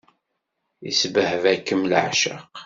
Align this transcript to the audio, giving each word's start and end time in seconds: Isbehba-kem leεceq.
Isbehba-kem 0.89 1.81
leεceq. 1.91 2.49